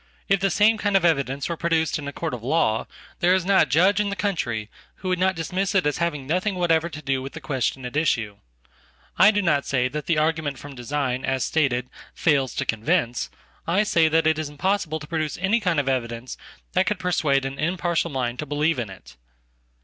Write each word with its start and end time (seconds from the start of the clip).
If 0.27 0.39
the 0.39 0.49
same 0.49 0.79
kind 0.79 0.97
of 0.97 1.05
evidence 1.05 1.47
were 1.47 1.55
produced 1.55 1.99
in 1.99 2.07
a 2.07 2.11
courtof 2.11 2.41
law, 2.41 2.87
there 3.19 3.35
is 3.35 3.45
not 3.45 3.67
a 3.67 3.69
judge 3.69 3.99
in 3.99 4.09
the 4.09 4.15
country 4.15 4.67
who 4.95 5.09
would 5.09 5.19
not 5.19 5.35
dismissit 5.35 5.85
as 5.85 5.99
having 5.99 6.25
nothing 6.25 6.55
whatever 6.55 6.89
to 6.89 7.03
do 7.03 7.21
with 7.21 7.33
the 7.33 7.39
question 7.39 7.85
at 7.85 7.95
issue. 7.95 8.37
Ido 9.23 9.41
not 9.41 9.67
say 9.67 9.87
that 9.87 10.07
the 10.07 10.17
argument 10.17 10.57
from 10.57 10.73
design, 10.73 11.23
as 11.23 11.43
stated, 11.43 11.87
fails 12.15 12.55
toconvince; 12.55 13.29
I 13.67 13.83
say 13.83 14.07
that 14.07 14.25
it 14.25 14.39
is 14.39 14.49
impossible 14.49 14.97
to 14.99 15.05
produce 15.07 15.37
any 15.37 15.59
kind 15.59 15.77
ofevidence 15.77 16.35
that 16.73 16.87
could 16.87 16.97
persuade 16.97 17.45
an 17.45 17.59
impartial 17.59 18.09
mind 18.09 18.39
to 18.39 18.47
believe 18.47 18.79
in 18.79 18.89
it. 18.89 19.17